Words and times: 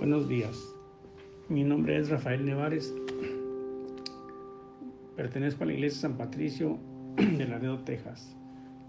Buenos 0.00 0.30
días. 0.30 0.74
Mi 1.50 1.62
nombre 1.62 1.98
es 1.98 2.08
Rafael 2.08 2.42
Nevares. 2.42 2.94
Pertenezco 5.14 5.62
a 5.62 5.66
la 5.66 5.74
Iglesia 5.74 6.00
San 6.00 6.16
Patricio 6.16 6.78
de 7.18 7.46
Laredo, 7.46 7.80
Texas, 7.80 8.34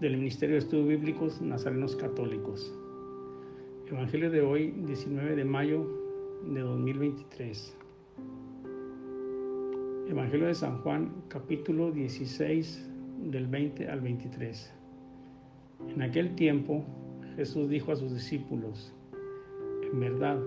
del 0.00 0.16
Ministerio 0.16 0.54
de 0.54 0.60
Estudios 0.60 0.88
Bíblicos 0.88 1.42
Nazarenos 1.42 1.96
Católicos. 1.96 2.74
Evangelio 3.90 4.30
de 4.30 4.40
hoy, 4.40 4.70
19 4.86 5.36
de 5.36 5.44
mayo 5.44 5.86
de 6.46 6.60
2023. 6.60 7.76
Evangelio 10.08 10.46
de 10.46 10.54
San 10.54 10.78
Juan, 10.78 11.12
capítulo 11.28 11.92
16, 11.92 12.88
del 13.24 13.48
20 13.48 13.86
al 13.86 14.00
23. 14.00 14.72
En 15.94 16.00
aquel 16.00 16.34
tiempo, 16.36 16.82
Jesús 17.36 17.68
dijo 17.68 17.92
a 17.92 17.96
sus 17.96 18.14
discípulos, 18.14 18.94
en 19.92 20.00
verdad, 20.00 20.40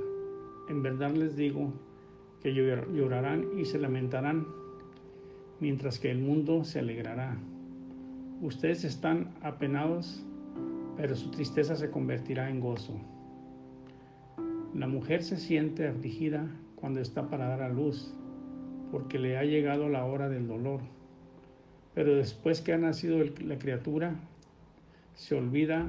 en 0.70 0.82
verdad 0.82 1.12
les 1.12 1.36
digo 1.36 1.74
que 2.42 2.54
llorarán 2.54 3.58
y 3.58 3.66
se 3.66 3.80
lamentarán, 3.80 4.46
mientras 5.60 6.00
que 6.00 6.12
el 6.12 6.20
mundo 6.20 6.64
se 6.64 6.80
alegrará. 6.80 7.38
Ustedes 8.42 8.84
están 8.84 9.34
apenados, 9.42 10.24
pero 10.98 11.16
su 11.16 11.32
tristeza 11.32 11.76
se 11.76 11.90
convertirá 11.90 12.50
en 12.50 12.60
gozo. 12.60 12.94
La 14.74 14.88
mujer 14.88 15.24
se 15.24 15.38
siente 15.38 15.88
afligida 15.88 16.48
cuando 16.76 17.00
está 17.00 17.30
para 17.30 17.48
dar 17.48 17.62
a 17.62 17.70
luz, 17.70 18.14
porque 18.92 19.18
le 19.18 19.38
ha 19.38 19.44
llegado 19.44 19.90
la 19.90 20.06
hora 20.06 20.30
del 20.30 20.48
dolor. 20.48 20.82
Pero 21.94 22.16
después 22.16 22.62
que 22.62 22.74
ha 22.74 22.78
nacido 22.78 23.24
la 23.42 23.58
criatura, 23.58 24.16
se 25.16 25.36
olvida 25.36 25.88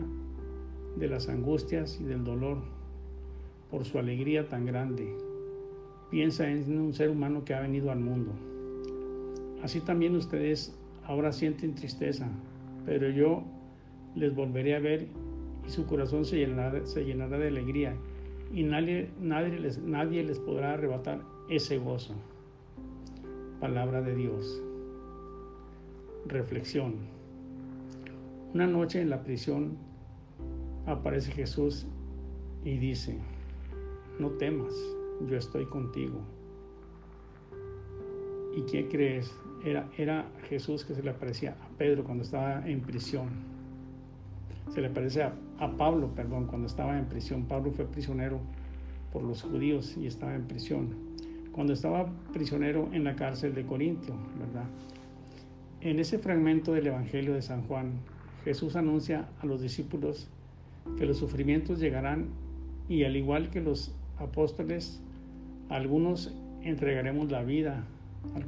de 0.96 1.08
las 1.08 1.28
angustias 1.28 1.98
y 2.00 2.04
del 2.04 2.24
dolor 2.24 2.75
por 3.70 3.84
su 3.84 3.98
alegría 3.98 4.48
tan 4.48 4.66
grande. 4.66 5.16
Piensa 6.10 6.48
en 6.48 6.78
un 6.78 6.94
ser 6.94 7.10
humano 7.10 7.44
que 7.44 7.54
ha 7.54 7.60
venido 7.60 7.90
al 7.90 8.00
mundo. 8.00 8.32
Así 9.62 9.80
también 9.80 10.14
ustedes 10.14 10.76
ahora 11.04 11.32
sienten 11.32 11.74
tristeza, 11.74 12.28
pero 12.84 13.10
yo 13.10 13.42
les 14.14 14.34
volveré 14.34 14.76
a 14.76 14.80
ver 14.80 15.08
y 15.66 15.70
su 15.70 15.86
corazón 15.86 16.24
se 16.24 16.36
llenará, 16.36 16.80
de 16.80 17.48
alegría 17.48 17.94
y 18.52 18.62
nadie, 18.62 19.10
les, 19.58 19.78
nadie 19.78 20.22
les 20.22 20.38
podrá 20.38 20.74
arrebatar 20.74 21.20
ese 21.48 21.78
gozo. 21.78 22.14
Palabra 23.60 24.02
de 24.02 24.14
Dios. 24.14 24.62
Reflexión. 26.26 26.94
Una 28.54 28.66
noche 28.66 29.00
en 29.00 29.10
la 29.10 29.22
prisión 29.22 29.76
aparece 30.86 31.32
Jesús 31.32 31.86
y 32.64 32.78
dice, 32.78 33.18
no 34.18 34.30
temas, 34.30 34.74
yo 35.28 35.36
estoy 35.36 35.66
contigo. 35.66 36.20
¿Y 38.56 38.62
quién 38.62 38.88
crees? 38.88 39.34
Era, 39.64 39.88
era 39.96 40.30
Jesús 40.48 40.84
que 40.84 40.94
se 40.94 41.02
le 41.02 41.10
aparecía 41.10 41.56
a 41.62 41.68
Pedro 41.76 42.04
cuando 42.04 42.22
estaba 42.22 42.66
en 42.66 42.80
prisión. 42.80 43.28
Se 44.72 44.80
le 44.80 44.88
aparece 44.88 45.22
a, 45.22 45.34
a 45.58 45.76
Pablo, 45.76 46.14
perdón, 46.14 46.46
cuando 46.46 46.66
estaba 46.66 46.98
en 46.98 47.06
prisión. 47.06 47.44
Pablo 47.44 47.72
fue 47.72 47.84
prisionero 47.84 48.40
por 49.12 49.22
los 49.22 49.42
judíos 49.42 49.96
y 49.96 50.06
estaba 50.06 50.34
en 50.34 50.46
prisión. 50.46 50.94
Cuando 51.52 51.72
estaba 51.72 52.06
prisionero 52.32 52.88
en 52.92 53.04
la 53.04 53.16
cárcel 53.16 53.54
de 53.54 53.64
Corintio, 53.64 54.14
¿verdad? 54.38 54.66
En 55.80 55.98
ese 55.98 56.18
fragmento 56.18 56.72
del 56.72 56.88
Evangelio 56.88 57.34
de 57.34 57.42
San 57.42 57.62
Juan, 57.62 57.92
Jesús 58.44 58.76
anuncia 58.76 59.28
a 59.40 59.46
los 59.46 59.60
discípulos 59.60 60.28
que 60.98 61.06
los 61.06 61.18
sufrimientos 61.18 61.80
llegarán 61.80 62.26
y 62.88 63.04
al 63.04 63.16
igual 63.16 63.50
que 63.50 63.60
los 63.60 63.94
apóstoles, 64.18 65.00
algunos 65.68 66.34
entregaremos 66.62 67.30
la 67.30 67.42
vida 67.42 67.84
al, 68.34 68.44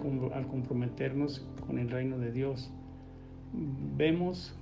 comprometernos 0.46 1.46
con 1.66 1.78
el 1.78 1.90
reino 1.90 2.18
de 2.18 2.32
Dios. 2.32 2.70
Vemos 3.96 4.54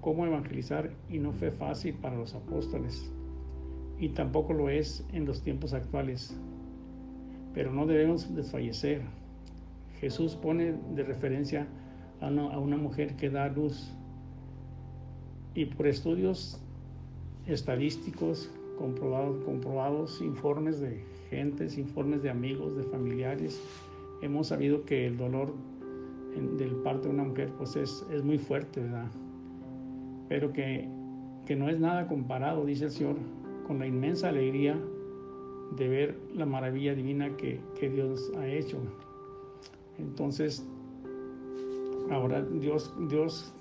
cómo 0.00 0.26
evangelizar 0.26 0.90
y 1.08 1.18
no 1.18 1.32
fue 1.32 1.50
fácil 1.50 1.94
para 1.94 2.16
los 2.16 2.34
apóstoles 2.34 3.10
y 3.98 4.10
tampoco 4.10 4.52
lo 4.52 4.68
es 4.68 5.04
en 5.12 5.24
los 5.24 5.42
tiempos 5.42 5.72
actuales. 5.72 6.36
Pero 7.54 7.72
no 7.72 7.86
debemos 7.86 8.34
desfallecer. 8.34 9.02
Jesús 10.00 10.34
pone 10.34 10.74
de 10.94 11.02
referencia 11.04 11.66
a 12.20 12.26
una, 12.26 12.54
a 12.54 12.58
una 12.58 12.76
mujer 12.76 13.16
que 13.16 13.30
da 13.30 13.48
luz 13.48 13.92
y 15.54 15.66
por 15.66 15.86
estudios 15.86 16.60
estadísticos 17.46 18.50
comprobados, 18.76 20.20
informes 20.20 20.80
de 20.80 21.02
gentes, 21.30 21.78
informes 21.78 22.22
de 22.22 22.30
amigos, 22.30 22.76
de 22.76 22.82
familiares. 22.84 23.60
Hemos 24.22 24.48
sabido 24.48 24.84
que 24.84 25.06
el 25.06 25.16
dolor 25.16 25.54
del 26.58 26.74
parto 26.76 27.08
de 27.08 27.14
una 27.14 27.24
mujer 27.24 27.52
pues 27.56 27.76
es, 27.76 28.04
es 28.10 28.22
muy 28.22 28.38
fuerte, 28.38 28.80
¿verdad? 28.80 29.10
Pero 30.28 30.52
que, 30.52 30.88
que 31.46 31.56
no 31.56 31.68
es 31.68 31.78
nada 31.78 32.06
comparado, 32.06 32.64
dice 32.64 32.86
el 32.86 32.90
Señor, 32.90 33.16
con 33.66 33.78
la 33.78 33.86
inmensa 33.86 34.28
alegría 34.28 34.78
de 35.76 35.88
ver 35.88 36.18
la 36.34 36.46
maravilla 36.46 36.94
divina 36.94 37.36
que, 37.36 37.60
que 37.78 37.88
Dios 37.88 38.32
ha 38.36 38.46
hecho. 38.46 38.78
Entonces, 39.98 40.66
ahora 42.10 42.42
Dios, 42.42 42.92
Dios 43.08 43.52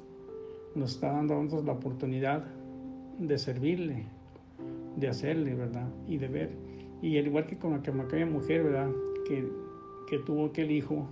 nos 0.76 0.96
está 0.96 1.12
dando 1.12 1.36
a 1.36 1.38
nosotros 1.38 1.66
la 1.66 1.74
oportunidad 1.74 2.46
de 3.20 3.38
servirle, 3.38 4.06
de 4.96 5.08
hacerle, 5.08 5.56
¿verdad? 5.56 5.88
Y 6.08 6.18
de 6.18 6.28
ver. 6.28 6.50
Y 7.02 7.18
al 7.18 7.28
igual 7.28 7.46
que 7.48 7.58
con 7.58 7.74
aquella 7.74 8.26
mujer, 8.26 8.64
¿verdad? 8.64 8.90
Que, 9.28 9.48
que 10.08 10.20
tuvo 10.20 10.46
aquel 10.46 10.72
hijo 10.72 11.08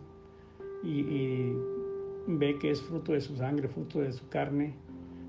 y, 0.83 1.53
ve 2.27 2.57
que 2.59 2.71
es 2.71 2.81
fruto 2.81 3.13
de 3.13 3.21
su 3.21 3.35
sangre, 3.35 3.67
fruto 3.67 3.99
de 3.99 4.13
su 4.13 4.27
carne, 4.29 4.73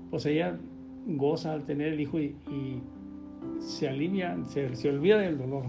pues 0.09 0.25
ella 0.25 0.57
goza 1.05 1.53
al 1.53 1.65
tener 1.65 1.93
el 1.93 1.99
hijo 1.99 2.19
y, 2.19 2.35
se 3.59 3.87
alivia, 3.87 4.37
se, 4.45 4.75
se 4.75 4.89
olvida 4.89 5.17
del 5.19 5.37
dolor 5.37 5.65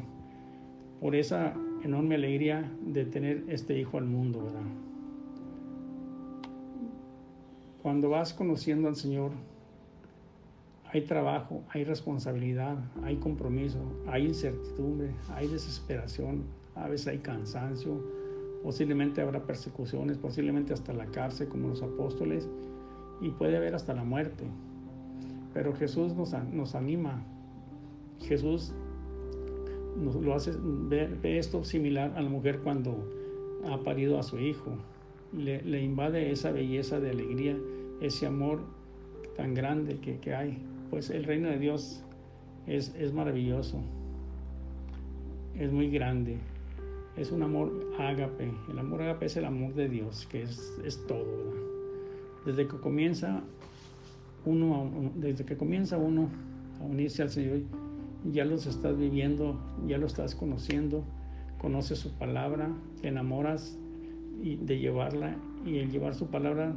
por 1.00 1.14
esa 1.14 1.54
enorme 1.82 2.14
alegría 2.14 2.72
de 2.84 3.04
tener 3.04 3.44
este 3.48 3.78
hijo 3.78 3.98
al 3.98 4.04
mundo, 4.04 4.44
¿verdad? 4.44 4.62
Cuando 7.82 8.08
vas 8.08 8.32
conociendo 8.32 8.88
al 8.88 8.96
Señor, 8.96 9.32
hay 10.94 11.00
trabajo, 11.00 11.64
hay 11.70 11.82
responsabilidad, 11.82 12.78
hay 13.02 13.16
compromiso, 13.16 13.80
hay 14.06 14.26
incertidumbre, 14.26 15.10
hay 15.30 15.48
desesperación, 15.48 16.44
a 16.76 16.88
veces 16.88 17.08
hay 17.08 17.18
cansancio, 17.18 18.00
posiblemente 18.62 19.20
habrá 19.20 19.44
persecuciones, 19.44 20.18
posiblemente 20.18 20.72
hasta 20.72 20.92
la 20.92 21.06
cárcel 21.06 21.48
como 21.48 21.66
los 21.66 21.82
apóstoles 21.82 22.48
y 23.20 23.30
puede 23.30 23.56
haber 23.56 23.74
hasta 23.74 23.92
la 23.92 24.04
muerte. 24.04 24.44
Pero 25.52 25.74
Jesús 25.74 26.14
nos, 26.14 26.32
nos 26.52 26.76
anima, 26.76 27.24
Jesús 28.20 28.72
nos 29.96 30.14
lo 30.14 30.32
hace 30.32 30.52
ver, 30.60 31.18
esto 31.24 31.64
similar 31.64 32.12
a 32.14 32.22
la 32.22 32.30
mujer 32.30 32.60
cuando 32.60 33.04
ha 33.68 33.78
parido 33.78 34.20
a 34.20 34.22
su 34.22 34.38
hijo, 34.38 34.76
le, 35.32 35.60
le 35.62 35.82
invade 35.82 36.30
esa 36.30 36.52
belleza 36.52 37.00
de 37.00 37.10
alegría, 37.10 37.58
ese 38.00 38.26
amor 38.26 38.60
tan 39.36 39.54
grande 39.54 39.98
que, 39.98 40.20
que 40.20 40.32
hay 40.32 40.56
pues 40.90 41.10
el 41.10 41.24
reino 41.24 41.48
de 41.48 41.58
Dios 41.58 42.02
es, 42.66 42.94
es 42.98 43.12
maravilloso, 43.12 43.80
es 45.54 45.72
muy 45.72 45.90
grande, 45.90 46.38
es 47.16 47.30
un 47.30 47.42
amor 47.42 47.72
ágape. 47.98 48.50
El 48.70 48.78
amor 48.78 49.02
ágape 49.02 49.26
es 49.26 49.36
el 49.36 49.44
amor 49.44 49.74
de 49.74 49.88
Dios, 49.88 50.26
que 50.26 50.42
es, 50.42 50.74
es 50.84 51.06
todo. 51.06 51.26
Desde 52.44 52.66
que 52.66 52.76
comienza 52.78 53.42
uno, 54.44 55.12
desde 55.14 55.44
que 55.44 55.56
comienza 55.56 55.96
uno 55.96 56.28
a 56.80 56.84
unirse 56.84 57.22
al 57.22 57.30
Señor, 57.30 57.60
ya 58.32 58.44
los 58.44 58.66
estás 58.66 58.98
viviendo, 58.98 59.58
ya 59.86 59.98
lo 59.98 60.06
estás 60.06 60.34
conociendo, 60.34 61.04
conoces 61.58 61.98
su 61.98 62.12
palabra, 62.12 62.70
te 63.00 63.08
enamoras 63.08 63.78
de 64.42 64.78
llevarla 64.78 65.36
y 65.64 65.78
el 65.78 65.90
llevar 65.90 66.14
su 66.14 66.26
palabra 66.26 66.74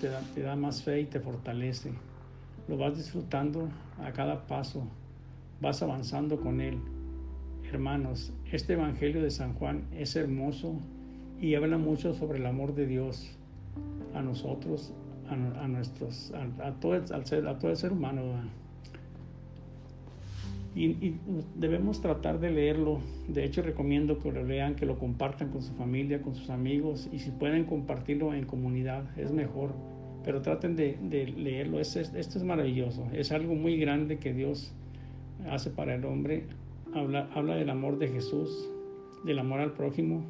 te 0.00 0.08
te 0.34 0.40
da 0.40 0.56
más 0.56 0.82
fe 0.82 1.02
y 1.02 1.04
te 1.04 1.20
fortalece 1.20 1.92
lo 2.70 2.76
vas 2.76 2.96
disfrutando 2.96 3.68
a 4.00 4.12
cada 4.12 4.46
paso, 4.46 4.84
vas 5.60 5.82
avanzando 5.82 6.40
con 6.40 6.60
Él. 6.60 6.78
Hermanos, 7.68 8.32
este 8.52 8.74
Evangelio 8.74 9.20
de 9.22 9.30
San 9.32 9.54
Juan 9.54 9.82
es 9.92 10.14
hermoso 10.14 10.76
y 11.40 11.56
habla 11.56 11.78
mucho 11.78 12.14
sobre 12.14 12.38
el 12.38 12.46
amor 12.46 12.76
de 12.76 12.86
Dios 12.86 13.36
a 14.14 14.22
nosotros, 14.22 14.92
a, 15.28 15.66
nuestros, 15.66 16.32
a, 16.62 16.70
todo, 16.74 17.04
ser, 17.24 17.48
a 17.48 17.58
todo 17.58 17.72
el 17.72 17.76
ser 17.76 17.92
humano. 17.92 18.22
Y, 20.76 21.16
debemos 21.56 22.00
tratar 22.00 22.38
de 22.38 22.52
leerlo. 22.52 23.00
De 23.26 23.44
hecho, 23.44 23.62
recomiendo 23.62 24.20
que 24.20 24.30
lo 24.30 24.44
lean, 24.44 24.76
que 24.76 24.86
lo 24.86 24.96
compartan 24.96 25.50
con 25.50 25.62
su 25.62 25.72
familia, 25.74 26.22
con 26.22 26.36
sus 26.36 26.50
amigos 26.50 27.08
y 27.10 27.18
si 27.18 27.32
pueden 27.32 27.64
compartirlo 27.64 28.32
en 28.32 28.46
comunidad, 28.46 29.02
es 29.18 29.32
mejor 29.32 29.72
pero 30.24 30.42
traten 30.42 30.76
de, 30.76 30.96
leerlo. 31.36 31.80
Esto 31.80 32.00
es, 32.00 32.14
esto 32.14 32.38
es 32.38 32.44
maravilloso. 32.44 33.06
Es 33.12 33.32
algo 33.32 33.54
muy 33.54 33.76
grande 33.78 34.18
que 34.18 34.32
Dios 34.32 34.72
hace 35.48 35.70
para 35.70 35.94
el 35.94 36.04
hombre 36.04 36.44
habla, 36.94 37.28
habla 37.34 37.56
del 37.56 37.70
amor 37.70 37.98
de 37.98 38.08
Jesús, 38.08 38.68
del 39.24 39.38
amor 39.38 39.60
al 39.60 39.72
prójimo 39.72 40.24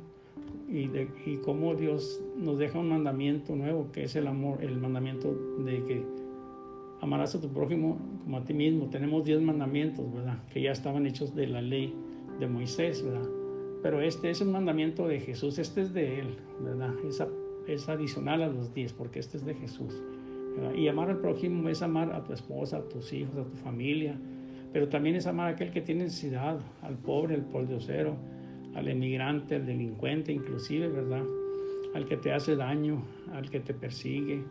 y, 0.69 0.89
de, 0.89 1.09
y 1.27 1.37
cómo 1.39 1.75
Dios 1.75 2.21
nos 2.37 2.59
deja 2.59 2.79
un 2.79 2.89
mandamiento 2.89 3.57
nuevo, 3.57 3.91
que 3.93 4.05
es 4.05 4.17
el 4.17 4.27
amor, 4.27 4.63
el 4.63 4.77
mandamiento 4.77 5.35
de 5.65 5.85
que 5.85 6.05
amarás 7.01 7.35
a 7.35 7.41
tu 7.41 7.49
prójimo 7.49 7.99
como 8.25 8.39
a 8.39 8.45
ti 8.45 8.55
mismo. 8.55 8.89
Tenemos 8.91 9.25
diez 9.25 9.41
mandamientos, 9.41 10.13
¿verdad? 10.13 10.39
Que 10.53 10.63
ya 10.63 10.73
estaban 10.73 11.07
hechos 11.07 11.35
de 11.35 11.47
la 11.47 11.63
ley 11.63 11.95
de 12.39 12.47
Moisés, 12.47 13.05
¿verdad? 13.05 13.29
Pero 13.83 14.01
este 14.01 14.31
es 14.31 14.41
un 14.41 14.53
mandamiento 14.53 15.09
de 15.09 15.21
Jesús, 15.21 15.59
este 15.59 15.81
es 15.83 15.95
de 15.95 16.21
Él, 16.21 16.37
¿verdad? 16.63 16.93
Es, 17.07 17.23
es 17.73 17.89
adicional 17.89 18.43
a 18.43 18.49
los 18.49 18.73
diez, 18.75 18.93
porque 18.93 19.19
este 19.19 19.37
es 19.37 19.45
de 19.45 19.55
Jesús. 19.55 20.03
Y 20.77 20.89
amar 20.89 21.11
al 21.11 21.19
prójimo 21.19 21.69
es 21.69 21.81
amar 21.81 22.13
a 22.13 22.23
tu 22.25 22.33
esposa, 22.33 22.79
a 22.79 22.89
tus 22.89 23.13
hijos, 23.13 23.37
a 23.37 23.45
tu 23.45 23.57
familia, 23.57 24.19
pero 24.73 24.89
también 24.89 25.17
es 25.17 25.27
amar 25.27 25.49
a 25.49 25.51
aquel 25.51 25.71
que 25.71 25.81
tiene 25.81 26.05
necesidad, 26.05 26.61
al 26.83 26.97
pobre, 26.97 27.35
al 27.35 27.45
pordiosero, 27.45 28.17
al 28.75 28.89
emigrante, 28.89 29.57
al 29.57 29.67
delincuente 29.67 30.33
inclusive, 30.33 30.89
¿verdad? 30.89 31.25
Al 31.95 32.07
que 32.07 32.17
te 32.17 32.33
hace 32.33 32.57
daño, 32.57 33.03
al 33.33 33.51
que 33.51 33.61
te 33.61 33.75
persigue. 33.75 34.45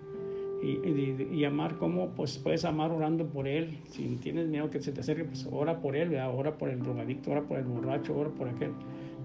Y, 0.62 1.46
amar 1.46 1.78
como, 1.78 2.10
pues 2.16 2.38
puedes 2.38 2.66
amar 2.66 2.92
orando 2.92 3.26
por 3.26 3.48
él. 3.48 3.78
Si 3.86 4.04
tienes 4.18 4.50
miedo 4.50 4.70
que 4.70 4.82
se 4.82 4.92
te 4.92 5.00
acerque, 5.00 5.24
pues 5.24 5.48
ora 5.50 5.80
por 5.80 5.96
él, 5.96 6.10
¿verdad? 6.10 6.36
ora 6.36 6.58
por 6.58 6.68
el 6.70 6.80
drogadicto, 6.80 7.32
ora 7.32 7.44
por 7.44 7.60
el 7.60 7.64
borracho, 7.64 8.18
ora 8.18 8.30
por 8.30 8.50
aquel. 8.50 8.72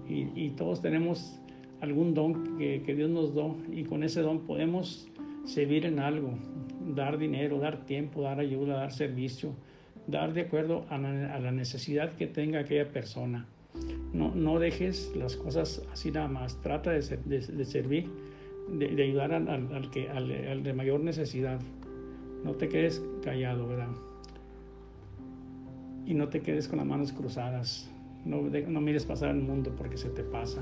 Y, 0.07 0.51
todos 0.51 0.81
tenemos 0.81 1.41
algún 1.85 2.13
don 2.13 2.57
que, 2.57 2.95
Dios 2.95 3.09
nos 3.09 3.33
dio 3.33 3.55
y 3.71 3.83
con 3.83 4.03
ese 4.03 4.21
don 4.21 4.39
podemos 4.41 5.07
servir 5.45 5.85
en 5.85 5.99
algo, 5.99 6.31
dar 6.95 7.17
dinero, 7.17 7.59
dar 7.59 7.85
tiempo, 7.85 8.21
dar 8.23 8.39
ayuda, 8.39 8.77
dar 8.77 8.91
servicio, 8.91 9.53
dar 10.07 10.33
de 10.33 10.41
acuerdo 10.41 10.85
a 10.89 10.97
la, 10.97 11.51
necesidad 11.51 12.13
que 12.13 12.27
tenga 12.27 12.59
aquella 12.59 12.91
persona. 12.91 13.45
No, 14.13 14.33
no, 14.33 14.59
dejes 14.59 15.11
las 15.15 15.35
cosas 15.35 15.85
así 15.91 16.11
nada 16.11 16.27
más, 16.27 16.59
trata 16.61 16.91
de, 16.91 17.01
servir, 17.01 18.09
de, 18.69 19.03
ayudar 19.03 19.33
al, 19.33 19.89
que, 19.91 20.09
al, 20.09 20.63
de 20.63 20.73
mayor 20.73 21.01
necesidad. 21.01 21.59
No 22.43 22.53
te 22.53 22.69
quedes 22.69 23.03
callado, 23.23 23.67
¿verdad? 23.67 23.89
Y 26.05 26.13
no 26.13 26.29
te 26.29 26.41
quedes 26.41 26.67
con 26.67 26.77
las 26.77 26.87
manos 26.87 27.11
cruzadas. 27.11 27.91
No, 28.23 28.41
no 28.41 28.81
mires 28.81 29.05
pasar 29.05 29.31
el 29.31 29.41
mundo 29.41 29.73
porque 29.75 29.97
se 29.97 30.09
te 30.09 30.23
pasa. 30.23 30.61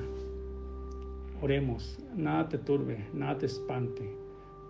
Oremos, 1.43 1.99
nada 2.15 2.47
te 2.47 2.57
turbe, 2.57 3.05
nada 3.13 3.37
te 3.37 3.45
espante 3.47 4.23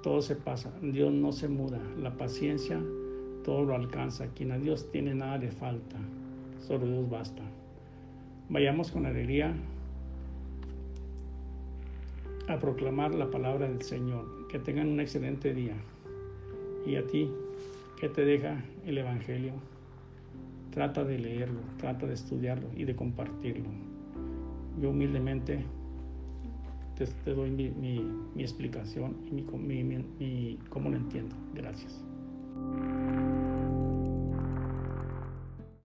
todo 0.04 0.22
se 0.22 0.36
pasa, 0.36 0.70
Dios 0.82 1.14
no 1.14 1.32
se 1.32 1.48
muda, 1.48 1.80
la 1.98 2.18
paciencia 2.18 2.80
todo 3.46 3.64
lo 3.64 3.74
alcanza, 3.74 4.28
quien 4.36 4.52
a 4.52 4.58
Dios 4.58 4.92
tiene 4.92 5.16
nada 5.16 5.38
le 5.38 5.50
falta, 5.50 5.96
solo 6.60 6.86
Dios 6.86 7.10
basta. 7.10 7.42
Vayamos 8.50 8.92
con 8.92 9.06
alegría 9.06 9.56
a 12.50 12.60
proclamar 12.60 13.16
la 13.16 13.32
palabra 13.32 13.70
del 13.70 13.82
Señor, 13.82 14.48
que 14.50 14.60
tengan 14.60 14.90
un 14.90 15.00
excelente 15.00 15.54
día. 15.54 15.76
Y 16.86 16.98
a 16.98 17.08
ti, 17.08 17.32
¿qué 17.98 18.10
te 18.10 18.26
deja 18.26 18.62
el 18.86 18.98
Evangelio? 18.98 19.54
Trata 20.72 21.06
de 21.06 21.18
leerlo, 21.18 21.62
trata 21.78 22.08
de 22.08 22.14
estudiarlo 22.14 22.68
y 22.76 22.84
de 22.84 22.96
compartirlo. 22.96 23.70
Yo 24.82 24.90
humildemente 24.90 25.64
te, 26.96 27.34
doy 27.34 27.50
mi, 27.52 27.70
mi, 27.70 28.00
mi, 28.36 28.44
explicación 28.44 29.16
y 29.28 29.32
mi, 29.32 29.84
mi, 29.84 30.60
cómo 30.70 30.90
lo 30.90 30.98
entiendo. 30.98 31.36
Gracias. 31.54 32.04